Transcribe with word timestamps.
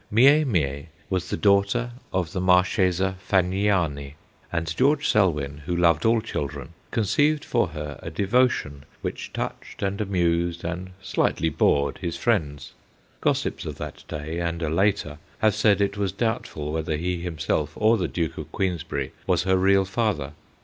Mie 0.09 0.43
Mie 0.43 0.87
was 1.11 1.29
the 1.29 1.37
daughter 1.37 1.91
of 2.11 2.31
the 2.31 2.41
Marchesa 2.41 3.17
Fagniani; 3.29 4.15
and 4.51 4.75
George 4.75 5.07
Selwyn, 5.07 5.59
who 5.67 5.75
loved 5.75 6.05
all 6.05 6.21
children, 6.21 6.69
con 6.89 7.03
ceived 7.03 7.43
for 7.43 7.67
her 7.67 7.99
a 8.01 8.09
devotion 8.09 8.83
which 9.03 9.31
touched 9.31 9.83
and 9.83 10.01
amused 10.01 10.63
and 10.65 10.89
slightly 11.03 11.49
bored 11.49 11.99
his 11.99 12.17
friends. 12.17 12.73
Gos 13.21 13.41
sips 13.41 13.63
of 13.63 13.77
that 13.77 14.03
day 14.07 14.39
and 14.39 14.63
a 14.63 14.71
later 14.71 15.19
have 15.37 15.53
said 15.53 15.79
it 15.79 15.97
was 15.97 16.11
doubtful 16.11 16.71
whether 16.73 16.97
he 16.97 17.17
himself 17.21 17.73
or 17.75 17.95
the 17.95 18.07
Duke 18.07 18.39
of 18.39 18.51
Queensberry 18.51 19.11
was 19.27 19.43
her 19.43 19.55
real 19.57 19.85
father. 19.85 20.33